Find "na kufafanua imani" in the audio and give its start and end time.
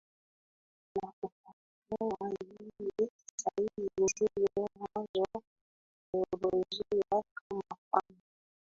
0.95-3.09